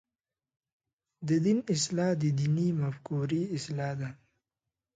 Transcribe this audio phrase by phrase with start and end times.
[1.27, 4.09] د دین اصلاح د دیني مفکورې اصلاح ده.